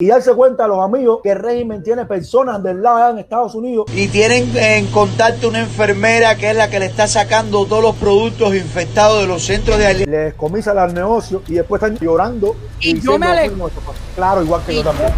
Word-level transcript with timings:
y 0.00 0.06
darse 0.06 0.32
cuenta 0.32 0.66
a 0.66 0.68
los 0.68 0.78
amigos 0.78 1.18
que 1.24 1.32
el 1.32 1.40
régimen 1.40 1.82
tiene 1.82 2.06
personas 2.06 2.62
del 2.62 2.80
lado 2.80 3.10
en 3.10 3.18
Estados 3.18 3.56
Unidos. 3.56 3.86
Y 3.92 4.06
tienen 4.06 4.48
en 4.56 4.86
contacto 4.92 5.48
una 5.48 5.58
enfermera 5.58 6.36
que 6.36 6.50
es 6.50 6.56
la 6.56 6.70
que 6.70 6.78
le 6.78 6.86
está 6.86 7.08
sacando 7.08 7.66
todos 7.66 7.82
los 7.82 7.96
productos 7.96 8.54
infectados 8.54 9.22
de 9.22 9.26
los 9.26 9.44
centros 9.44 9.76
de 9.76 9.88
alimentos. 9.88 10.12
Les 10.12 10.34
comisa 10.34 10.72
los 10.72 10.94
negocios 10.94 11.42
y 11.48 11.54
después 11.54 11.82
están 11.82 11.98
llorando. 11.98 12.54
Y, 12.78 13.00
yo 13.00 13.18
me 13.18 13.26
alegro. 13.26 13.68
Claro, 14.14 14.44
igual 14.44 14.62
que 14.64 14.76
yo 14.76 14.84
también. 14.84 15.12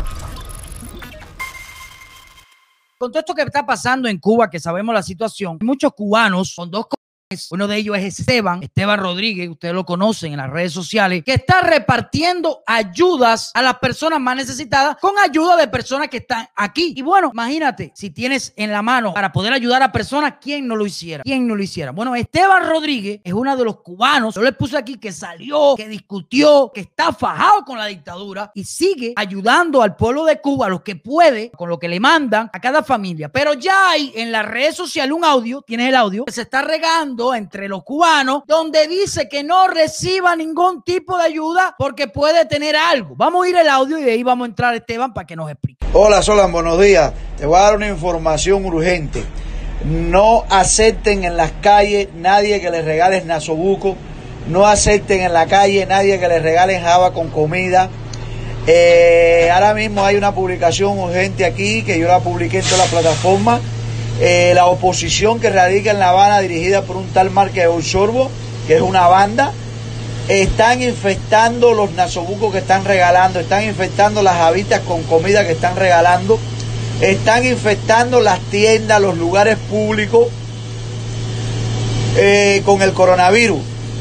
Con 2.96 3.12
todo 3.12 3.20
esto 3.20 3.34
que 3.34 3.42
está 3.42 3.66
pasando 3.66 4.08
en 4.08 4.18
Cuba, 4.18 4.48
que 4.48 4.58
sabemos 4.58 4.94
la 4.94 5.02
situación, 5.02 5.58
muchos 5.60 5.92
cubanos 5.92 6.54
con 6.56 6.70
dos 6.70 6.86
uno 7.50 7.68
de 7.68 7.76
ellos 7.76 7.96
es 7.96 8.18
Esteban, 8.18 8.60
Esteban 8.60 8.98
Rodríguez, 8.98 9.48
ustedes 9.48 9.72
lo 9.72 9.84
conocen 9.84 10.32
en 10.32 10.38
las 10.38 10.50
redes 10.50 10.72
sociales, 10.72 11.22
que 11.24 11.34
está 11.34 11.60
repartiendo 11.60 12.64
ayudas 12.66 13.52
a 13.54 13.62
las 13.62 13.78
personas 13.78 14.18
más 14.18 14.34
necesitadas 14.34 14.96
con 15.00 15.16
ayuda 15.16 15.56
de 15.56 15.68
personas 15.68 16.08
que 16.08 16.16
están 16.16 16.48
aquí. 16.56 16.92
Y 16.96 17.02
bueno, 17.02 17.30
imagínate, 17.32 17.92
si 17.94 18.10
tienes 18.10 18.52
en 18.56 18.72
la 18.72 18.82
mano 18.82 19.14
para 19.14 19.30
poder 19.30 19.52
ayudar 19.52 19.80
a 19.80 19.92
personas, 19.92 20.34
¿quién 20.40 20.66
no 20.66 20.74
lo 20.74 20.84
hiciera? 20.84 21.22
¿Quién 21.22 21.46
no 21.46 21.54
lo 21.54 21.62
hiciera? 21.62 21.92
Bueno, 21.92 22.16
Esteban 22.16 22.68
Rodríguez 22.68 23.20
es 23.22 23.32
uno 23.32 23.56
de 23.56 23.64
los 23.64 23.80
cubanos, 23.80 24.34
yo 24.34 24.42
le 24.42 24.52
puse 24.52 24.76
aquí 24.76 24.96
que 24.96 25.12
salió, 25.12 25.76
que 25.76 25.86
discutió, 25.86 26.72
que 26.74 26.80
está 26.80 27.12
fajado 27.12 27.64
con 27.64 27.78
la 27.78 27.86
dictadura 27.86 28.50
y 28.56 28.64
sigue 28.64 29.12
ayudando 29.14 29.82
al 29.82 29.94
pueblo 29.94 30.24
de 30.24 30.40
Cuba, 30.40 30.66
a 30.66 30.68
los 30.68 30.82
que 30.82 30.96
puede, 30.96 31.52
con 31.52 31.68
lo 31.68 31.78
que 31.78 31.88
le 31.88 32.00
mandan 32.00 32.50
a 32.52 32.60
cada 32.60 32.82
familia. 32.82 33.28
Pero 33.28 33.54
ya 33.54 33.90
hay 33.90 34.12
en 34.16 34.32
las 34.32 34.44
redes 34.44 34.74
sociales 34.74 35.14
un 35.14 35.24
audio, 35.24 35.62
tienes 35.62 35.90
el 35.90 35.94
audio, 35.94 36.24
que 36.24 36.32
se 36.32 36.42
está 36.42 36.62
regando 36.62 37.19
entre 37.34 37.68
los 37.68 37.84
cubanos 37.84 38.42
donde 38.46 38.88
dice 38.88 39.28
que 39.28 39.44
no 39.44 39.68
reciba 39.68 40.34
ningún 40.36 40.82
tipo 40.82 41.18
de 41.18 41.24
ayuda 41.24 41.74
porque 41.78 42.08
puede 42.08 42.46
tener 42.46 42.76
algo. 42.76 43.14
Vamos 43.16 43.44
a 43.44 43.48
ir 43.50 43.56
el 43.56 43.68
audio 43.68 43.98
y 43.98 44.02
de 44.02 44.12
ahí 44.12 44.22
vamos 44.22 44.46
a 44.46 44.48
entrar 44.48 44.74
Esteban 44.74 45.12
para 45.12 45.26
que 45.26 45.36
nos 45.36 45.50
explique. 45.50 45.84
Hola 45.92 46.22
Solan, 46.22 46.50
buenos 46.50 46.80
días. 46.80 47.12
Te 47.36 47.44
voy 47.44 47.58
a 47.58 47.62
dar 47.62 47.76
una 47.76 47.88
información 47.88 48.64
urgente. 48.64 49.22
No 49.84 50.44
acepten 50.48 51.24
en 51.24 51.36
las 51.36 51.52
calles 51.60 52.08
nadie 52.14 52.60
que 52.60 52.70
les 52.70 52.84
regale 52.84 53.22
nasobuco. 53.22 53.96
No 54.48 54.66
acepten 54.66 55.20
en 55.20 55.34
la 55.34 55.46
calle 55.46 55.84
nadie 55.86 56.18
que 56.18 56.28
les 56.28 56.42
regalen 56.42 56.82
java 56.82 57.12
con 57.12 57.28
comida. 57.28 57.90
Eh, 58.66 59.50
ahora 59.52 59.74
mismo 59.74 60.04
hay 60.04 60.16
una 60.16 60.34
publicación 60.34 60.98
urgente 60.98 61.44
aquí 61.44 61.82
que 61.82 61.98
yo 61.98 62.08
la 62.08 62.20
publiqué 62.20 62.58
en 62.58 62.64
toda 62.64 62.78
la 62.78 62.90
plataforma 62.90 63.60
eh, 64.20 64.52
la 64.54 64.66
oposición 64.66 65.40
que 65.40 65.48
radica 65.48 65.92
en 65.92 65.98
La 65.98 66.10
Habana, 66.10 66.40
dirigida 66.40 66.82
por 66.82 66.96
un 66.96 67.08
tal 67.08 67.30
Marque 67.30 67.66
Sorbo, 67.82 68.30
que 68.66 68.76
es 68.76 68.82
una 68.82 69.08
banda, 69.08 69.52
están 70.28 70.82
infectando 70.82 71.72
los 71.72 71.92
nasobucos 71.92 72.52
que 72.52 72.58
están 72.58 72.84
regalando, 72.84 73.40
están 73.40 73.64
infectando 73.64 74.22
las 74.22 74.36
habitas 74.36 74.80
con 74.80 75.02
comida 75.04 75.46
que 75.46 75.52
están 75.52 75.74
regalando, 75.74 76.38
están 77.00 77.46
infectando 77.46 78.20
las 78.20 78.40
tiendas, 78.50 79.00
los 79.00 79.16
lugares 79.16 79.56
públicos 79.70 80.28
eh, 82.16 82.60
con 82.66 82.82
el 82.82 82.92
coronavirus. 82.92 83.60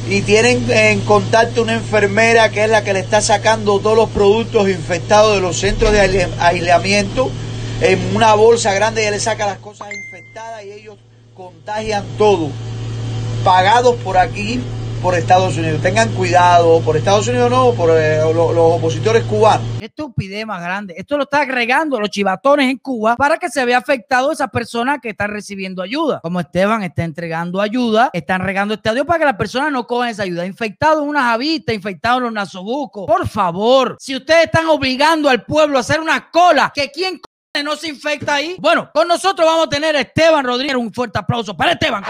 Y 0.10 0.22
tienen 0.22 0.70
en 0.70 1.00
contacto 1.02 1.62
una 1.62 1.76
enfermera 1.76 2.50
que 2.50 2.66
es 2.66 2.70
la 2.70 2.84
que 2.84 2.94
le 2.94 3.00
está 3.00 3.22
sacando 3.22 3.80
todos 3.80 3.96
los 3.96 4.10
productos 4.10 4.68
infectados 4.68 5.36
de 5.36 5.42
los 5.42 5.58
centros 5.58 5.94
de 5.94 6.28
aislamiento 6.40 7.32
en 7.82 8.16
una 8.16 8.34
bolsa 8.34 8.74
grande, 8.74 9.02
ella 9.02 9.12
le 9.12 9.20
saca 9.20 9.46
las 9.46 9.60
cosas 9.60 9.88
infectadas 9.94 10.66
y 10.66 10.72
ellos 10.72 10.98
contagian 11.34 12.06
todo. 12.18 12.50
Pagados 13.44 13.96
por 13.98 14.18
aquí, 14.18 14.62
por 15.02 15.16
Estados 15.16 15.58
Unidos. 15.58 15.82
Tengan 15.82 16.10
cuidado, 16.10 16.82
por 16.82 16.98
Estados 16.98 17.28
Unidos 17.28 17.50
no, 17.50 17.72
por 17.72 17.92
eh, 17.94 18.20
los, 18.34 18.52
opositores 18.58 19.24
cubanos. 19.24 19.66
Qué 19.80 19.86
estupidez 19.86 20.46
más 20.46 20.62
grande. 20.62 20.94
Esto 20.98 21.16
lo 21.16 21.24
está 21.24 21.42
agregando 21.42 22.00
los 22.00 22.10
chivatones 22.10 22.70
en 22.70 22.78
Cuba 22.80 23.16
para 23.16 23.38
que 23.38 23.50
se 23.50 23.64
vea 23.64 23.78
afectado 23.78 24.32
esas 24.32 24.50
personas 24.50 25.00
que 25.02 25.10
están 25.10 25.32
recibiendo 25.32 25.82
ayuda. 25.82 26.20
Como 26.22 26.42
Esteban 26.42 26.84
está 26.84 27.04
entregando 27.04 27.62
ayuda, 27.62 28.10
están 28.12 28.42
regando 28.42 28.78
audio 28.84 29.06
para 29.06 29.20
que 29.20 29.26
las 29.26 29.36
personas 29.36 29.72
no 29.72 29.88
cojan 29.88 30.10
esa 30.10 30.24
ayuda. 30.24 30.46
Infectado 30.46 31.04
en 31.04 31.10
una 31.10 31.24
javita, 31.24 31.74
infectado 31.74 32.18
en 32.18 32.24
los 32.26 32.34
nasobucos. 32.34 33.06
Por 33.06 33.28
favor, 33.28 33.96
si 34.00 34.16
ustedes 34.16 34.46
están 34.46 34.68
obligando 34.68 35.30
al 35.30 35.46
pueblo 35.46 35.78
a 35.78 35.82
hacer 35.82 36.02
una 36.02 36.30
cola, 36.30 36.72
que 36.76 36.92
quién 36.92 37.22
no 37.64 37.76
se 37.76 37.90
infecta 37.90 38.36
ahí. 38.36 38.56
Bueno, 38.60 38.90
con 38.94 39.08
nosotros 39.08 39.46
vamos 39.46 39.66
a 39.66 39.70
tener 39.70 39.96
a 39.96 40.02
Esteban 40.02 40.46
Rodríguez. 40.46 40.76
Un 40.76 40.94
fuerte 40.94 41.18
aplauso 41.18 41.58
para 41.58 41.72
Esteban. 41.72 42.04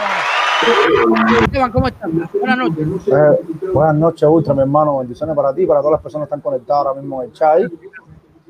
Esteban, 1.41 1.71
¿cómo 1.71 1.87
estás? 1.87 2.09
Buenas 2.33 2.57
noches. 2.57 2.87
Eh, 3.07 3.69
buenas 3.73 3.95
noches, 3.95 4.23
Ultra, 4.23 4.53
mi 4.53 4.61
hermano. 4.61 4.99
Bendiciones 4.99 5.33
para 5.35 5.53
ti, 5.55 5.65
para 5.65 5.79
todas 5.79 5.93
las 5.93 6.01
personas 6.01 6.27
que 6.27 6.35
están 6.35 6.41
conectadas 6.41 6.87
ahora 6.87 7.01
mismo 7.01 7.23
en 7.23 7.29
el 7.29 7.33
chat. 7.33 7.71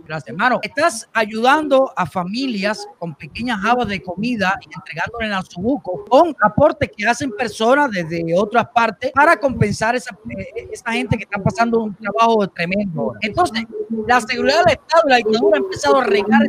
Gracias, 0.10 0.30
hermano. 0.30 0.60
Estás 0.64 1.08
ayudando 1.14 1.94
a 1.96 2.04
familias 2.04 2.88
con 2.98 3.14
pequeñas 3.14 3.60
habas 3.64 3.88
de 3.90 4.02
comida 4.02 4.60
y 4.60 4.74
entregándole 4.74 5.32
a 5.32 5.44
su 5.44 5.62
buco 5.62 6.04
con 6.10 6.36
aportes 6.42 6.90
que 6.98 7.06
hacen 7.06 7.30
personas 7.30 7.92
desde 7.92 8.26
otras 8.36 8.68
partes 8.74 9.12
para 9.12 9.40
compensar 9.40 9.96
esa, 9.96 10.18
eh, 10.36 10.68
esa 10.72 10.94
gente 10.94 11.16
que 11.16 11.26
está 11.26 11.40
pasando 11.40 11.82
un 11.82 11.94
trabajo 11.94 12.48
tremendo. 12.48 13.14
Entonces, 13.22 13.66
la 14.08 14.20
seguridad 14.22 14.64
del 14.66 14.80
Estado 14.80 15.04
la 15.10 15.18
dictadura 15.18 15.58
ha 15.58 15.60
empezado 15.60 15.98
a 15.98 16.04
regar 16.04 16.42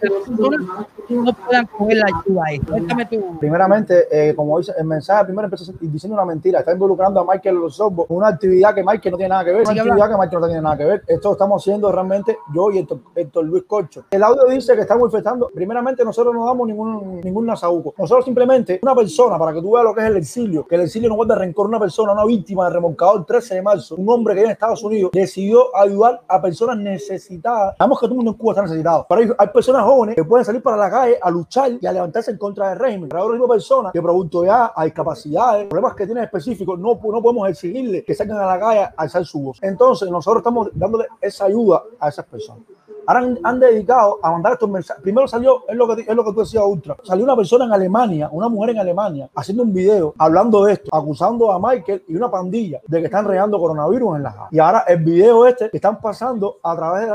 personas 0.00 0.86
no 1.12 1.32
puedan 1.32 1.66
coger 1.66 1.96
la 1.98 2.06
ayuda 2.06 2.42
ahí. 2.46 2.58
Tú. 2.58 3.38
Primeramente, 3.38 4.06
eh, 4.10 4.34
como 4.34 4.58
dice 4.58 4.72
el 4.78 4.84
mensaje, 4.84 5.24
primero 5.24 5.46
empezó 5.46 5.72
diciendo 5.80 6.14
una 6.14 6.24
mentira. 6.24 6.60
Está 6.60 6.72
involucrando 6.72 7.20
a 7.20 7.24
Michael 7.24 7.56
Losobbo 7.56 8.06
una 8.08 8.28
actividad 8.28 8.74
que 8.74 8.82
Michael 8.82 9.12
no 9.12 9.16
tiene 9.16 9.28
nada 9.28 9.44
que 9.44 9.52
ver. 9.52 9.62
Una 9.62 9.82
actividad 9.82 10.08
que 10.08 10.16
Michael 10.16 10.40
no 10.40 10.46
tiene 10.46 10.62
nada 10.62 10.76
que 10.76 10.84
ver. 10.84 11.02
Esto 11.06 11.28
lo 11.28 11.32
estamos 11.32 11.62
haciendo 11.62 11.92
realmente 11.92 12.38
yo 12.54 12.70
y 12.70 12.86
Héctor, 13.14 13.44
Luis 13.44 13.64
Corcho. 13.66 14.04
El 14.10 14.22
audio 14.22 14.44
dice 14.46 14.74
que 14.74 14.82
estamos 14.82 15.06
infectando. 15.06 15.50
Primeramente, 15.54 16.04
nosotros 16.04 16.34
no 16.34 16.46
damos 16.46 16.66
ningún, 16.66 17.20
ningún 17.20 17.46
nasaúco. 17.46 17.94
Nosotros 17.98 18.24
simplemente, 18.24 18.80
una 18.82 18.94
persona, 18.94 19.38
para 19.38 19.52
que 19.52 19.60
tú 19.60 19.72
veas 19.72 19.84
lo 19.84 19.94
que 19.94 20.00
es 20.00 20.06
el 20.06 20.16
exilio, 20.16 20.66
que 20.66 20.76
el 20.76 20.82
exilio 20.82 21.08
no 21.08 21.16
guarda 21.16 21.34
rencor, 21.34 21.66
una 21.66 21.80
persona, 21.80 22.12
una 22.12 22.24
víctima 22.24 22.64
de 22.66 22.74
remolcador 22.74 23.24
13 23.24 23.54
de 23.56 23.62
marzo, 23.62 23.94
un 23.96 24.08
hombre 24.08 24.34
que 24.34 24.40
vive 24.40 24.46
en 24.46 24.52
Estados 24.52 24.82
Unidos, 24.82 25.10
decidió 25.12 25.74
ayudar 25.76 26.20
a 26.28 26.40
personas 26.40 26.78
necesitadas. 26.78 27.76
Sabemos 27.76 27.98
que 27.98 28.06
todo 28.06 28.12
el 28.12 28.16
mundo 28.16 28.30
en 28.32 28.36
Cuba 28.36 28.52
está 28.52 28.62
necesitado, 28.62 29.06
pero 29.08 29.34
hay, 29.38 29.48
personas 29.48 29.84
jóvenes 29.84 30.16
que 30.16 30.24
pueden 30.24 30.44
salir 30.44 30.62
para 30.62 30.76
la 30.76 30.90
calle 30.90 31.01
a 31.20 31.30
luchar 31.30 31.72
y 31.80 31.86
a 31.86 31.92
levantarse 31.92 32.30
en 32.30 32.38
contra 32.38 32.70
del 32.70 32.78
régimen. 32.78 33.10
Hay 33.12 33.20
otro 33.20 33.34
tipo 33.34 33.46
de 33.46 33.54
personas 33.54 33.92
que 33.92 34.02
producto 34.02 34.44
ya 34.44 34.72
hay 34.74 34.90
capacidades, 34.90 35.68
problemas 35.68 35.94
que 35.94 36.06
tienen 36.06 36.24
específicos, 36.24 36.78
no, 36.78 36.94
no 37.02 37.22
podemos 37.22 37.48
exigirle 37.48 38.04
que 38.04 38.14
salgan 38.14 38.38
a 38.38 38.46
la 38.46 38.58
calle 38.58 38.80
a 38.80 38.94
alzar 38.96 39.24
su 39.24 39.40
voz. 39.40 39.58
Entonces, 39.62 40.10
nosotros 40.10 40.40
estamos 40.40 40.68
dándole 40.74 41.06
esa 41.20 41.46
ayuda 41.46 41.82
a 41.98 42.08
esas 42.08 42.24
personas. 42.26 42.64
Ahora 43.06 43.34
han, 43.42 43.60
dedicado 43.60 44.18
a 44.22 44.32
mandar 44.32 44.54
estos 44.54 44.68
mensajes. 44.68 45.02
Primero 45.02 45.28
salió, 45.28 45.64
es 45.68 45.76
lo 45.76 45.94
que, 45.94 46.02
es 46.02 46.14
lo 46.14 46.24
que 46.24 46.32
tú 46.32 46.40
decías, 46.40 46.64
Ultra. 46.64 46.96
Salió 47.02 47.24
una 47.24 47.36
persona 47.36 47.64
en 47.64 47.72
Alemania, 47.72 48.28
una 48.32 48.48
mujer 48.48 48.70
en 48.70 48.78
Alemania, 48.78 49.30
haciendo 49.34 49.62
un 49.62 49.72
video 49.72 50.14
hablando 50.18 50.64
de 50.64 50.74
esto, 50.74 50.94
acusando 50.94 51.50
a 51.50 51.58
Michael 51.58 52.04
y 52.08 52.16
una 52.16 52.30
pandilla 52.30 52.80
de 52.86 53.00
que 53.00 53.06
están 53.06 53.24
regando 53.24 53.58
coronavirus 53.58 54.16
en 54.16 54.22
la 54.22 54.48
Y 54.50 54.58
ahora 54.58 54.84
el 54.88 54.98
video 54.98 55.46
este 55.46 55.70
que 55.70 55.76
están 55.76 56.00
pasando 56.00 56.58
a 56.62 56.76
través 56.76 57.06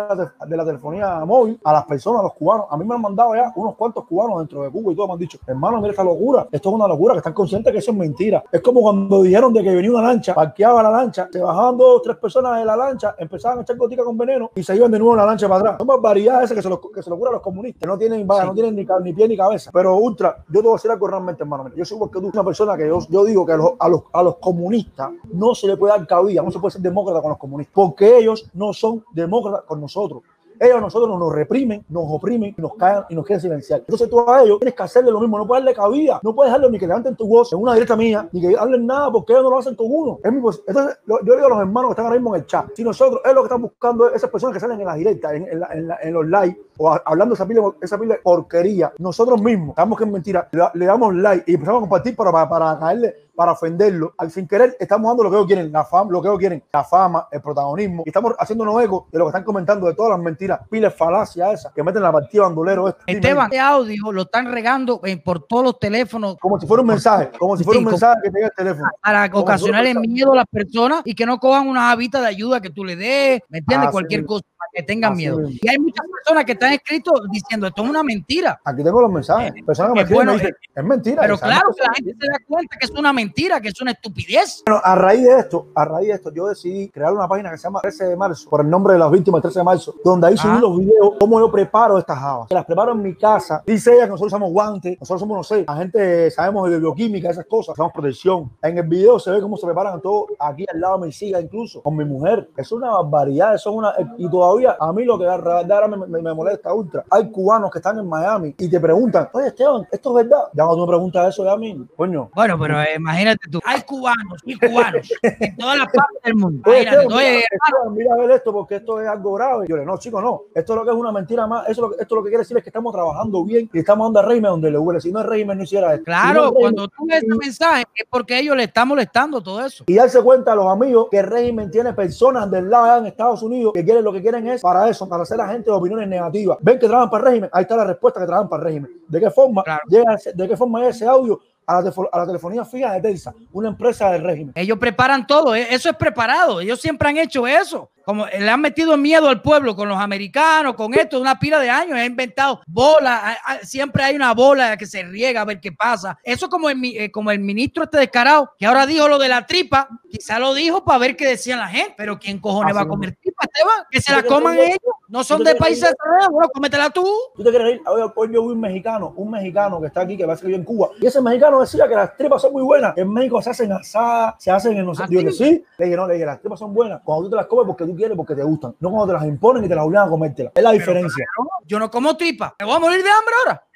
de 0.48 0.56
la, 0.56 0.66
telefonía 0.66 1.24
móvil 1.26 1.60
a 1.64 1.74
las 1.74 1.86
personas, 1.86 2.22
a 2.22 2.24
los 2.24 2.34
cubanos. 2.34 2.68
A 2.70 2.78
mí 2.78 2.86
me 2.86 2.96
han 2.96 3.02
mandado 3.02 3.36
ya 3.36 3.52
unos 3.56 3.76
cuantos 3.76 4.06
cubanos 4.06 4.40
dentro 4.40 4.64
de 4.64 4.70
Cuba 4.70 4.92
y 4.92 4.96
todo 4.96 5.08
me 5.08 5.14
han 5.14 5.20
dicho, 5.20 5.38
hermano, 5.48 5.78
mira 5.78 5.92
esta 5.92 6.04
locura. 6.04 6.48
Esto 6.52 6.70
es 6.70 6.76
una 6.76 6.88
locura, 6.88 7.14
que 7.14 7.20
están 7.20 7.34
conscientes 7.34 7.72
que 7.72 7.80
eso 7.80 7.92
es 7.92 7.98
mentira. 7.98 8.44
Es 8.52 8.62
como 8.62 8.82
cuando 8.82 9.24
dijeron 9.24 9.54
de 9.54 9.64
que 9.64 9.74
venía 9.74 9.92
una 9.92 10.04
lancha, 10.04 10.34
parqueaba 10.34 10.84
la 10.84 10.90
lancha, 10.90 11.28
se 11.32 11.40
bajaban 11.40 11.78
dos 11.78 11.98
o 11.98 12.02
tres 12.02 12.18
personas 12.18 12.60
de 12.60 12.66
la 12.66 12.76
lancha, 12.76 13.16
empezaban 13.18 13.60
a 13.60 13.62
echar 13.62 13.78
gotica 13.78 14.04
con 14.04 14.18
veneno 14.18 14.52
y 14.56 14.64
se 14.64 14.76
iban 14.76 14.92
de 14.92 15.00
nuevo 15.00 15.14
en 15.14 15.20
la 15.20 15.26
lancha 15.26 15.48
para 15.48 15.60
atrás. 15.60 15.77
Son 15.78 15.88
barbaridades 15.88 16.52
que 16.52 16.62
se 16.62 16.70
lo, 16.70 16.80
que 16.80 17.04
se 17.04 17.10
lo 17.10 17.18
cura 17.18 17.30
a 17.30 17.34
los 17.34 17.42
comunistas. 17.42 17.88
No 17.88 17.98
tienen, 17.98 18.26
no 18.26 18.54
tienen 18.54 18.76
ni, 18.76 18.86
ni, 19.04 19.14
pie 19.14 19.28
ni 19.28 19.38
cabeza. 19.38 19.72
Pero 19.74 19.96
Ultra, 19.98 20.44
yo 20.50 20.62
te 20.62 20.68
voy 20.68 20.74
a 20.74 20.78
decir 20.78 20.92
algo 20.92 21.08
realmente, 21.08 21.44
hermano. 21.44 21.72
Yo 21.76 21.86
soy 21.86 22.00
que 22.12 22.20
tú, 22.20 22.30
una 22.34 22.44
persona 22.44 22.78
que 22.78 22.88
yo, 22.88 23.00
yo 23.10 23.24
digo 23.24 23.46
que 23.46 23.54
a 23.54 23.58
los, 23.58 23.72
a, 23.80 23.90
los, 23.90 24.04
a 24.12 24.24
los 24.24 24.38
comunistas 24.38 25.12
no 25.32 25.54
se 25.56 25.68
le 25.68 25.78
puede 25.78 25.94
dar 25.98 26.08
cabida, 26.08 26.42
no 26.42 26.52
se 26.52 26.60
puede 26.60 26.72
ser 26.72 26.82
demócrata 26.82 27.22
con 27.22 27.30
los 27.30 27.38
comunistas, 27.38 27.74
porque 27.74 28.18
ellos 28.18 28.50
no 28.54 28.74
son 28.74 29.04
demócratas 29.14 29.64
con 29.66 29.82
nosotros. 29.82 30.24
Ellos 30.60 30.78
a 30.78 30.82
nosotros 30.82 31.18
nos 31.18 31.34
reprimen, 31.34 31.86
nos 31.90 32.04
oprimen 32.08 32.56
nos 32.58 32.76
caen 32.76 33.04
y 33.10 33.16
nos 33.16 33.26
quieren 33.26 33.42
silenciar. 33.42 33.80
Entonces 33.80 34.10
tú 34.10 34.20
a 34.30 34.44
ellos 34.44 34.60
tienes 34.60 34.76
que 34.76 34.84
hacerle 34.84 35.12
lo 35.12 35.20
mismo, 35.20 35.38
no 35.38 35.48
puedes 35.48 35.64
darle 35.64 35.76
cabida, 35.76 36.20
no 36.24 36.34
puedes 36.34 36.52
dejarlo 36.52 36.70
ni 36.70 36.80
que 36.80 36.88
levanten 36.88 37.16
tu 37.16 37.28
voz 37.28 37.52
en 37.54 37.60
una 37.60 37.74
directa 37.74 37.96
mía, 37.96 38.28
ni 38.32 38.42
que 38.42 38.58
hablen 38.58 38.86
nada 38.86 39.12
porque 39.12 39.34
ellos 39.34 39.44
no 39.44 39.50
lo 39.52 39.60
hacen 39.60 39.76
con 39.76 39.88
uno. 39.90 40.20
Entonces 40.24 41.00
yo 41.06 41.36
digo 41.36 41.46
a 41.46 41.50
los 41.50 41.60
hermanos 41.60 41.90
que 41.90 41.92
están 41.94 42.06
ahora 42.06 42.18
mismo 42.18 42.36
en 42.36 42.42
el 42.42 42.48
chat, 42.48 42.68
si 42.76 42.84
nosotros 42.84 43.22
es 43.24 43.34
lo 43.34 43.42
que 43.42 43.46
están 43.46 43.62
buscando 43.62 44.14
esas 44.14 44.30
personas 44.30 44.54
que 44.54 44.60
salen 44.60 44.80
en 44.80 44.86
las 44.86 44.98
directas, 44.98 45.34
en, 45.34 45.48
en, 45.48 46.14
los 46.14 46.26
live 46.26 46.60
o 46.78 46.98
hablando 47.06 47.36
esa 47.36 47.48
pila, 47.48 47.62
esa 47.82 47.98
pila 47.98 48.16
de 48.16 48.22
porquería, 48.22 48.94
nosotros 48.98 49.42
mismos, 49.42 49.76
sabemos 49.76 49.98
que 49.98 50.04
es 50.06 50.12
mentira, 50.12 50.50
le, 50.74 50.86
damos 50.86 51.16
like 51.16 51.50
y 51.50 51.56
empezamos 51.56 51.80
a 51.80 51.82
compartir 51.82 52.16
para, 52.16 52.32
para, 52.32 52.50
para 52.50 52.80
caerle 52.80 53.27
para 53.38 53.52
ofenderlo. 53.52 54.16
Al 54.18 54.32
sin 54.32 54.48
querer, 54.48 54.76
estamos 54.80 55.08
dando 55.08 55.24
lo 55.24 55.30
que 55.30 55.36
ellos 55.36 55.46
quieren, 55.46 55.72
la 55.72 55.86
fama, 55.86 56.12
lo 56.12 56.22
que 56.24 56.28
ellos 56.28 56.40
quieren, 56.40 56.64
la 56.74 56.84
fama, 56.84 57.28
el 57.32 57.40
protagonismo. 57.40 58.02
Y 58.04 58.10
estamos 58.10 58.34
haciéndonos 58.40 58.84
eco 58.84 59.08
de 59.12 59.20
lo 59.20 59.26
que 59.26 59.30
están 59.30 59.44
comentando, 59.44 59.86
de 59.86 59.94
todas 59.94 60.10
las 60.10 60.20
mentiras, 60.20 60.60
piles 60.72 60.94
falacias 60.96 61.54
esas 61.54 61.72
que 61.72 61.84
meten 61.84 62.02
la 62.02 62.12
partida 62.12 62.44
bandolero. 62.44 62.88
Este. 62.88 63.04
Esteban, 63.06 63.46
este 63.46 63.60
audio 63.60 64.12
lo 64.12 64.24
están 64.24 64.52
regando 64.52 65.00
eh, 65.04 65.18
por 65.18 65.46
todos 65.46 65.64
los 65.64 65.80
teléfonos. 65.80 66.38
Como 66.42 66.60
si 66.60 66.66
fuera 66.66 66.82
un 66.82 66.88
mensaje, 66.88 67.30
como 67.38 67.56
si 67.56 67.64
fuera 67.64 67.80
un 67.80 67.86
mensaje 67.86 68.22
que 68.24 68.32
tenga 68.32 68.48
el 68.48 68.54
teléfono. 68.54 68.90
Para 69.04 69.30
ocasionarle 69.32 69.94
miedo 69.94 70.34
a 70.34 70.38
las 70.38 70.48
personas 70.48 71.04
y 71.06 71.14
que 71.14 71.28
no 71.28 71.38
cojan 71.38 71.68
una 71.68 71.92
habita 71.92 72.20
de 72.20 72.28
ayuda 72.28 72.60
que 72.60 72.72
tú 72.72 72.84
le 72.84 72.96
des, 72.96 73.42
¿me 73.50 73.60
entiendes? 73.60 73.92
Cualquier 73.92 74.26
cosa 74.26 74.44
que 74.78 74.84
tengan 74.84 75.14
Así 75.14 75.22
miedo. 75.24 75.38
mismo. 75.40 75.60
Y 75.62 75.68
hay 75.70 75.80
muchas 75.80 76.06
personas 76.24 76.46
que 76.46 76.52
están 76.52 76.74
escrito 76.74 77.12
diciendo 77.32 77.68
esto 77.68 77.84
es 77.84 77.90
una 77.90 78.04
mentira. 78.04 78.60
Aquí 78.64 78.84
tengo 78.84 79.02
los 79.02 79.12
mensajes. 79.12 79.52
Personas 79.66 79.94
que 79.94 79.96
me 79.96 80.02
Eh, 80.02 80.06
y 80.06 80.10
me 80.10 80.16
bueno, 80.16 80.34
dicen, 80.34 80.56
es 80.76 80.84
mentira. 80.84 81.22
Pero 81.24 81.38
claro 81.38 81.70
que 81.72 81.82
que 81.82 81.88
la 81.88 81.94
gente 81.96 82.12
se 82.26 82.32
da 82.32 82.38
cuenta 82.48 82.78
que 82.80 82.86
es 82.86 82.92
una 82.92 83.14
mentira, 83.14 83.60
que 83.62 83.68
es 83.70 83.82
una 83.82 83.92
estupidez. 83.92 84.64
Bueno, 84.66 84.82
a 84.84 84.96
raíz 84.96 85.24
de 85.24 85.40
esto, 85.40 85.68
a 85.76 85.86
raíz 85.86 86.08
de 86.10 86.14
esto, 86.14 86.32
yo 86.34 86.48
decidí 86.48 86.90
crear 86.90 87.14
una 87.14 87.28
página 87.28 87.50
que 87.52 87.58
se 87.58 87.64
llama 87.64 87.82
13 87.82 88.06
de 88.06 88.16
marzo, 88.16 88.50
por 88.50 88.62
el 88.62 88.70
nombre 88.70 88.94
de 88.94 89.00
las 89.00 89.12
víctimas 89.12 89.40
del 89.42 89.52
13 89.52 89.60
de 89.60 89.64
marzo, 89.66 89.96
donde 90.04 90.28
ahí 90.28 90.38
subí 90.38 90.54
Ah. 90.58 90.60
los 90.62 90.78
videos, 90.78 91.14
cómo 91.20 91.40
yo 91.40 91.52
preparo 91.52 91.98
estas 91.98 92.18
habas. 92.20 92.48
Que 92.48 92.56
las 92.56 92.66
preparo 92.66 92.92
en 92.94 93.02
mi 93.02 93.16
casa. 93.16 93.64
Dice 93.66 93.94
ella 93.94 94.04
que 94.06 94.12
nosotros 94.12 94.34
usamos 94.34 94.52
guantes, 94.52 94.98
nosotros 95.00 95.20
somos, 95.22 95.38
no 95.38 95.44
sé, 95.44 95.66
la 95.68 95.76
gente 95.78 96.30
sabemos 96.32 96.70
de 96.70 96.80
bioquímica, 96.80 97.30
esas 97.30 97.46
cosas, 97.46 97.74
usamos 97.74 97.92
protección. 97.94 98.52
En 98.62 98.78
el 98.78 98.88
video 98.88 99.18
se 99.20 99.32
ve 99.32 99.42
cómo 99.42 99.58
se 99.58 99.66
preparan 99.66 100.02
todo 100.02 100.28
aquí 100.40 100.66
al 100.72 100.80
lado 100.80 101.00
de 101.00 101.08
mi 101.08 101.12
silla, 101.12 101.40
incluso 101.42 101.82
con 101.82 101.96
mi 101.96 102.06
mujer. 102.06 102.50
Es 102.58 102.72
una 102.72 102.92
barbaridad, 102.92 103.56
eso 103.56 103.70
es 103.72 103.76
una. 103.76 103.94
Y 104.18 104.30
todavía 104.30 104.67
a 104.80 104.92
mí 104.94 105.04
lo 105.06 105.18
que 105.18 105.26
verdad 105.26 105.72
ahora 105.72 105.88
me, 105.88 105.98
me- 106.08 106.22
me 106.22 106.34
molesta 106.34 106.74
ultra. 106.74 107.04
Hay 107.10 107.30
cubanos 107.32 107.72
que 107.72 107.80
están 107.80 107.98
en 108.00 108.08
Miami 108.08 108.56
y 108.58 108.70
te 108.70 108.80
preguntan, 108.80 109.30
oye 109.34 109.48
Esteban, 109.48 109.88
¿esto 109.92 110.18
es 110.20 110.26
verdad? 110.26 110.44
Ya 110.54 110.64
cuando 110.66 110.76
tú 110.76 110.82
me 110.82 110.88
preguntas 110.88 111.30
eso, 111.30 111.44
ya 111.46 111.52
a 111.54 111.58
mí, 111.58 111.86
coño. 111.96 112.30
Bueno, 112.34 112.58
pero 112.60 112.82
eh, 112.82 112.96
imagínate 112.98 113.50
tú, 113.50 113.60
hay 113.66 113.82
cubanos 113.84 114.42
y 114.46 114.58
cubanos 114.58 115.10
en 115.22 115.58
todas 115.58 115.78
las 115.78 115.88
partes 115.88 116.22
del 116.24 116.36
mundo. 116.36 116.62
Oye, 116.70 116.82
Esteban, 116.84 117.06
oye, 117.14 117.30
mira, 117.32 117.48
Esteban, 117.52 117.94
mira 117.96 118.14
a 118.14 118.18
ver 118.18 118.32
esto 118.32 118.54
porque 118.54 118.76
esto 118.76 119.02
es 119.02 119.08
algo 119.08 119.34
grave. 119.34 119.66
Yo 119.68 119.78
le 119.78 119.86
no, 119.86 119.98
chico, 119.98 120.22
no. 120.22 120.44
Esto 120.54 120.74
es 120.74 120.78
lo 120.80 120.84
que 120.86 120.92
es 120.92 120.96
una 120.98 121.12
mentira 121.12 121.48
más. 121.48 121.64
Eso, 121.70 121.72
es 121.72 121.78
lo 121.78 121.90
que- 121.96 122.02
esto 122.04 122.16
lo 122.16 122.24
que 122.24 122.30
quiere 122.30 122.42
decir 122.44 122.58
es 122.58 122.64
que 122.64 122.70
estamos 122.70 122.94
trabajando 122.94 123.44
bien 123.44 123.70
y 123.74 123.80
estamos 123.80 124.08
dando 124.14 124.28
régimen 124.28 124.52
donde 124.52 124.72
le 124.72 124.78
huele. 124.78 125.00
Si 125.02 125.12
no 125.12 125.22
el 125.22 125.28
régimen 125.28 125.58
no 125.58 125.64
hiciera 125.64 125.94
esto. 125.94 126.06
Si 126.06 126.12
no 126.12 126.34
claro, 126.34 126.54
cuando 126.54 126.88
tú 126.88 127.06
ves 127.08 127.24
ese 127.24 127.36
mensaje 127.36 127.84
es 127.96 128.06
porque 128.10 128.40
ellos 128.40 128.56
le 128.56 128.64
están 128.64 128.88
molestando 128.88 129.42
todo 129.42 129.66
eso. 129.66 129.84
Y 129.88 129.96
darse 129.96 130.22
cuenta 130.22 130.52
a 130.54 130.56
los 130.56 130.68
amigos 130.68 131.08
que 131.12 131.20
el 131.20 131.28
régimen 131.28 131.70
tiene 131.72 131.94
personas 131.94 132.50
del 132.52 132.70
lado 132.70 132.98
en 133.00 133.06
Estados 133.08 133.42
Unidos 133.44 133.74
que 133.74 133.84
quieren 133.84 134.04
lo 134.04 134.12
que 134.14 134.22
quieren 134.22 134.48
es 134.48 134.57
para 134.62 134.90
eso, 134.90 135.08
para 135.08 135.24
hacer 135.24 135.40
a 135.42 135.46
la 135.48 135.54
gente 135.54 135.70
de 135.70 135.76
opiniones 135.76 136.08
negativas. 136.08 136.58
Ven 136.62 136.80
que 136.80 136.88
trabajan 136.88 137.10
para 137.10 137.24
el 137.24 137.30
régimen, 137.30 137.50
ahí 137.54 137.62
está 137.64 137.76
la 137.78 137.86
respuesta 137.86 138.20
que 138.20 138.26
trabajan 138.26 138.50
para 138.50 138.62
el 138.64 138.68
régimen. 138.68 138.92
¿De 139.08 139.20
qué 139.20 139.30
forma 139.32 139.64
Claro. 139.64 139.82
llega 139.90 140.14
ese, 140.14 140.34
de 140.34 140.48
qué 140.48 140.58
forma 140.58 140.80
llega 140.80 140.92
ese 140.92 141.06
audio 141.06 141.40
a 141.66 141.82
la, 141.82 141.94
a 142.14 142.18
la 142.20 142.26
telefonía 142.26 142.64
fija 142.64 142.94
de 142.94 143.02
Telsa, 143.02 143.34
una 143.52 143.70
empresa 143.70 144.10
del 144.12 144.24
régimen? 144.24 144.54
Ellos 144.56 144.78
preparan 144.78 145.28
todo, 145.28 145.54
eh, 145.56 145.68
eso 145.70 145.90
es 145.90 145.96
preparado. 145.96 146.62
Ellos 146.62 146.80
siempre 146.80 147.10
han 147.10 147.18
hecho 147.18 147.46
eso. 147.46 147.92
Como 148.06 148.26
eh, 148.26 148.40
le 148.40 148.50
han 148.50 148.62
metido 148.62 148.96
miedo 148.96 149.28
al 149.28 149.42
pueblo 149.42 149.76
con 149.76 149.90
los 149.90 149.98
americanos, 149.98 150.76
con 150.76 150.94
esto, 150.94 151.20
una 151.20 151.38
pila 151.38 151.60
de 151.60 151.70
años. 151.70 151.98
Han 152.00 152.06
inventado 152.06 152.62
bolas. 152.66 153.38
Siempre 153.64 154.02
hay 154.02 154.16
una 154.16 154.34
bola 154.34 154.78
que 154.78 154.86
se 154.86 155.04
riega 155.04 155.42
a 155.42 155.46
ver 155.46 155.60
qué 155.60 155.74
pasa. 155.74 156.18
Eso 156.24 156.48
como 156.48 156.70
el, 156.70 156.80
eh, 156.86 157.12
como 157.12 157.32
el 157.32 157.40
ministro 157.40 157.84
este 157.84 157.98
descarado, 157.98 158.54
que 158.58 158.66
ahora 158.66 158.86
dijo 158.86 159.10
lo 159.10 159.18
de 159.20 159.28
la 159.28 159.46
tripa, 159.46 159.90
quizá 160.10 160.40
lo 160.40 160.54
dijo 160.54 160.86
para 160.86 161.00
ver 161.00 161.18
qué 161.18 161.28
decía 161.28 161.58
la 161.58 161.68
gente. 161.68 161.96
Pero 161.98 162.18
¿quién 162.18 162.40
cojones 162.40 162.70
Así 162.72 162.78
va 162.78 162.84
a 162.84 162.88
comer 162.88 163.18
Esteban? 163.42 163.86
Que 163.92 164.02
se 164.02 164.12
la 164.12 164.18
¿Tú 164.18 164.24
te 164.24 164.30
coman 164.30 164.60
ellos. 164.60 164.80
No 165.08 165.24
son 165.24 165.38
¿Tú 165.40 165.44
te 165.46 165.54
de 165.54 165.56
países 165.56 165.90
desarrollados. 165.92 166.32
Bueno, 166.32 166.50
cómetela 166.54 166.90
tú. 166.90 167.06
¿Tú 167.36 167.44
te 167.44 167.50
quieres 167.50 167.76
ir? 167.76 167.82
Hoy, 167.88 168.12
hoy 168.16 168.34
yo 168.34 168.46
vi 168.46 168.54
un 168.54 168.60
mexicano, 168.60 169.14
un 169.16 169.32
mexicano 169.32 169.80
que 169.80 169.88
está 169.88 170.02
aquí, 170.02 170.18
que 170.18 170.26
parece 170.26 170.42
que 170.42 170.48
vive 170.48 170.60
en 170.60 170.66
Cuba. 170.66 170.90
Y 171.00 171.06
ese 171.06 171.22
mexicano 171.22 171.62
decía 171.62 171.88
que 171.88 171.96
las 171.96 172.18
tripas 172.18 172.42
son 172.42 172.54
muy 172.54 172.64
buenas. 172.64 172.98
En 172.98 173.12
México 173.12 173.42
se 173.42 173.52
hacen 173.52 173.72
asadas, 173.72 174.36
se 174.40 174.52
hacen 174.52 174.78
en 174.78 174.86
no 174.86 174.96
sé. 174.96 175.04
¿Ah, 175.04 175.08
Yo 175.10 175.22
le 175.22 175.32
sí? 175.32 175.64
Le 175.78 175.86
dije, 175.86 175.98
no, 175.98 176.08
le 176.08 176.16
dije, 176.16 176.26
las 176.26 176.40
tripas 176.40 176.60
son 176.60 176.74
buenas. 176.74 177.02
Cuando 177.04 177.26
tú 177.26 177.30
te 177.32 177.36
las 177.36 177.46
comes 177.46 177.68
porque 177.68 177.86
tú 177.86 177.96
quieres, 177.96 178.18
porque 178.18 178.36
te 178.36 178.44
gustan. 178.44 178.76
No 178.80 178.90
cuando 178.90 179.08
te 179.08 179.14
las 179.14 179.26
imponen 179.26 179.64
y 179.64 179.70
te 179.70 179.76
las 179.76 179.86
obligan 179.86 180.08
a 180.08 180.10
comértelas. 180.10 180.54
Es 180.56 180.64
la 180.64 180.72
diferencia. 180.72 181.26
Yo 181.66 181.80
no 181.80 181.90
como 181.92 182.18
tripa. 182.18 182.56
Me 182.60 182.66
voy 182.66 182.76
a 182.76 182.80
morir 182.80 183.04
de 183.04 183.10
hambre 183.10 183.34
ahora. 183.46 183.67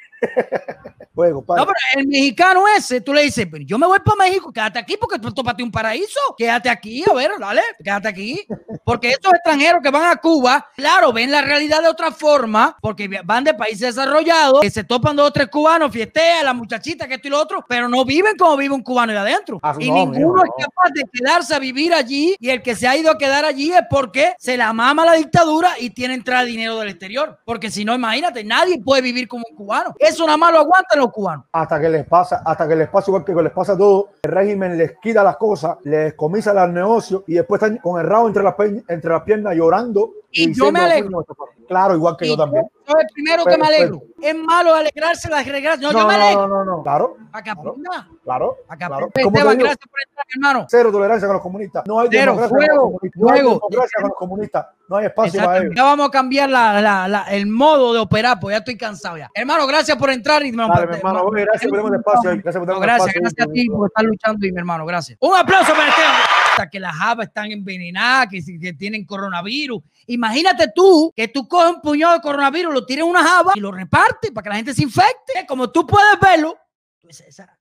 No, 1.14 1.44
pero 1.44 1.74
el 1.96 2.08
mexicano 2.08 2.64
ese, 2.76 3.02
tú 3.02 3.14
le 3.14 3.24
dices, 3.24 3.48
yo 3.66 3.78
me 3.78 3.86
voy 3.86 4.00
para 4.00 4.18
México, 4.18 4.52
quédate 4.52 4.80
aquí 4.80 4.98
porque 4.98 5.16
esto 5.16 5.44
para 5.44 5.56
ti 5.56 5.62
es 5.62 5.66
un 5.66 5.72
paraíso. 5.72 6.20
Quédate 6.38 6.70
aquí, 6.70 7.04
a 7.10 7.14
ver, 7.14 7.32
dale, 7.40 7.62
quédate 7.84 8.08
aquí. 8.08 8.46
Porque 8.84 9.12
estos 9.12 9.34
extranjeros 9.34 9.82
que 9.84 9.92
van 9.92 10.10
a 10.10 10.16
Cuba, 10.16 10.68
claro, 10.76 11.14
ven 11.14 11.32
la 11.32 11.42
realidad 11.42 11.82
de 11.82 11.90
otra 11.90 12.12
forma, 12.12 12.78
porque 12.82 13.10
van 13.24 13.44
de 13.44 13.54
países 13.54 13.96
desarrollados, 13.96 14.62
que 14.62 14.70
se 14.70 14.84
topan 14.84 15.16
dos 15.16 15.28
o 15.28 15.32
tres 15.32 15.48
cubanos, 15.50 15.92
fiestean, 15.92 16.46
la 16.46 16.54
muchachita, 16.54 17.08
que 17.08 17.16
esto 17.16 17.28
y 17.28 17.32
lo 17.32 17.40
otro, 17.40 17.66
pero 17.68 17.88
no 17.88 18.04
viven 18.06 18.36
como 18.38 18.58
vive 18.58 18.74
un 18.74 18.82
cubano 18.82 19.12
de 19.12 19.20
adentro. 19.20 19.60
Ah, 19.62 19.76
y 19.78 19.90
no, 19.90 20.08
ninguno 20.08 20.44
es 20.44 20.52
capaz 20.58 20.90
de 20.94 21.04
quedarse 21.12 21.54
a 21.54 21.60
vivir 21.60 21.94
allí, 21.94 22.36
y 22.40 22.50
el 22.50 22.62
que 22.62 22.76
se 22.76 22.88
ha 22.88 22.96
ido 22.96 23.12
a 23.12 23.18
quedar 23.18 23.46
allí 23.46 23.72
es 23.72 23.84
porque 23.90 24.34
se 24.40 24.58
la 24.58 24.74
mama 24.74 25.06
la 25.06 25.14
dictadura 25.14 25.74
y 25.80 25.92
tiene 25.92 26.14
entrada 26.14 26.44
dinero 26.44 26.78
del 26.80 26.90
exterior. 26.90 27.40
Porque 27.46 27.70
si 27.70 27.86
no, 27.86 27.94
imagínate, 27.94 28.44
nadie 28.44 28.82
puede 28.82 29.02
vivir 29.02 29.28
como 29.28 29.44
un 29.50 29.56
cubano. 29.56 29.94
Eso 30.12 30.26
nada 30.26 30.38
más 30.38 30.52
lo 30.54 30.60
aguantan 30.60 31.00
los 31.00 31.12
cubanos. 31.12 31.46
hasta 31.52 31.80
que 31.80 31.90
les 31.90 32.06
pasa, 32.06 32.42
hasta 32.46 32.68
que 32.68 32.76
les 32.76 32.90
pasa 32.90 33.10
igual 33.12 33.24
que 33.26 33.34
les 33.34 33.52
pasa 33.52 33.74
a 33.74 33.78
todos, 33.78 34.06
el 34.24 34.32
régimen 34.32 34.78
les 34.78 34.94
quita 35.02 35.24
las 35.24 35.38
cosas, 35.38 35.78
les 35.84 36.14
comisa 36.16 36.54
los 36.54 36.70
negocios 36.70 37.24
y 37.28 37.34
después 37.36 37.62
están 37.62 37.78
con 37.78 38.00
el 38.00 38.08
rabo 38.08 38.28
entre 38.28 38.44
las, 38.44 38.56
entre 38.88 39.10
las 39.12 39.22
piernas 39.24 39.56
llorando. 39.56 40.12
Y 40.32 40.54
yo 40.54 40.72
me 40.72 40.80
alegro. 40.80 41.26
Claro, 41.68 41.96
igual 41.96 42.16
que 42.18 42.26
Y 42.26 42.30
yo 42.30 42.38
también. 42.38 42.66
el 42.88 43.08
primero 43.14 43.46
que 43.46 43.58
me 43.58 43.66
alegro. 43.68 44.02
Es 44.22 44.36
malo 44.36 44.74
alegrarse 44.76 45.30
las 45.30 45.46
reglas. 45.48 45.80
No, 45.80 45.92
No, 45.92 46.00
yo 46.00 46.08
me 46.08 46.18
no, 46.18 46.24
alegro. 46.24 46.48
no, 46.48 46.66
no, 46.66 46.78
no. 46.78 46.84
Claro, 46.84 47.18
Acá 47.32 47.54
claro. 47.56 47.76
claro. 48.24 48.58
Acá 48.68 48.88
claro. 48.88 49.06
aprenda. 49.08 49.24
¿Cómo 49.24 49.32
te 49.34 49.40
Esteban, 49.40 49.58
gracias 49.58 49.88
por 49.90 50.00
hermano. 50.36 50.66
Cero 50.70 50.92
tolerancia 50.92 51.28
con 51.28 51.34
los 51.36 51.44
comunistas. 51.44 51.84
No 51.88 52.00
hay 52.00 52.08
Cero, 52.12 52.34
democracia 52.36 52.50
con 52.50 52.58
fuego, 52.58 52.82
los 52.84 52.92
comunistas. 52.92 53.22
No 53.22 53.30
hay 53.32 53.40
democracia 53.42 53.98
con 54.02 54.10
los 54.10 54.18
comunistas. 54.18 54.66
No 54.90 54.98
hay 54.98 55.06
espacio 55.06 55.44
para 55.46 55.58
ellos. 55.60 55.74
Ya 55.76 55.84
vamos 55.84 56.08
a 56.08 56.12
cambiar 56.12 56.50
la, 56.50 56.82
la- 56.82 57.08
la- 57.08 57.24
el 57.32 57.48
modo 57.48 57.94
de 57.94 58.00
operar, 58.00 58.40
pues 58.40 58.54
ya 58.54 58.58
estoy 58.60 58.78
cansado 58.78 59.18
ya. 59.18 59.30
Hermano, 59.34 59.66
gracias 59.68 59.98
por 59.98 60.10
entrar 60.10 60.46
y 60.46 60.52
me 60.52 60.68
Dale, 60.68 60.88
mi 60.88 60.96
hermano, 60.98 61.22
oye, 61.24 61.46
gracias 61.46 61.70
por 61.70 61.82
darme 61.82 61.98
espacio. 61.98 62.30
Gracias 62.32 62.58
por 62.58 62.68
No, 62.68 62.80
gracias, 62.80 63.08
espacio. 63.08 63.22
gracias 63.22 63.48
a 63.48 63.52
ti 63.52 63.68
por 63.70 63.88
estar 63.88 64.04
luchando 64.06 64.46
y 64.48 64.52
mi 64.52 64.58
hermano, 64.60 64.86
gracias. 64.86 65.18
Un 65.22 65.36
aplauso 65.38 65.72
para 65.74 65.88
Esteban. 65.90 66.12
Hasta 66.52 66.70
Que 66.70 66.80
las 66.82 66.94
habas 67.02 67.28
están 67.28 67.50
envenenadas, 67.52 68.28
que, 68.30 68.40
que 68.60 68.74
tienen 68.74 69.06
coronavirus. 69.06 69.82
Imagínate 70.08 70.72
tú 70.76 71.14
que 71.16 71.30
tú 71.30 71.48
coges 71.48 71.76
un 71.76 71.82
puñado 71.82 72.16
de 72.16 72.22
coronavirus, 72.22 72.74
lo 72.74 72.86
tires 72.86 73.06
en 73.06 73.10
una 73.10 73.24
java 73.24 73.54
y 73.56 73.60
lo 73.62 73.72
repartes 73.72 74.32
para 74.32 74.44
que 74.44 74.50
la 74.50 74.56
gente 74.56 74.74
se 74.74 74.84
infecte. 74.84 75.46
Como 75.48 75.70
tú 75.72 75.88
puedes 75.88 76.20
verlo. 76.20 76.58
tú 77.02 77.08
dices, 77.08 77.28
esa- 77.28 77.58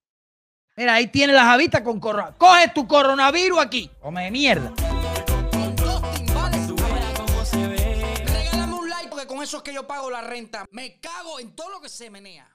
Mira, 0.80 0.94
ahí 0.94 1.08
tienes 1.08 1.36
las 1.36 1.44
javitas 1.44 1.82
con 1.82 2.00
coronavirus. 2.00 2.38
Coge 2.38 2.68
tu 2.68 2.88
coronavirus 2.88 3.58
aquí. 3.58 3.90
Come 4.00 4.24
de 4.24 4.30
mierda. 4.30 4.72
Regálame 8.24 8.72
un 8.72 8.88
like 8.88 9.10
porque 9.10 9.26
con 9.26 9.42
eso 9.42 9.58
es 9.58 9.62
que 9.62 9.74
yo 9.74 9.86
pago 9.86 10.10
la 10.10 10.22
renta. 10.22 10.64
Me 10.70 10.98
cago 10.98 11.38
en 11.38 11.54
todo 11.54 11.68
lo 11.68 11.82
que 11.82 11.90
se 11.90 12.08
menea. 12.08 12.48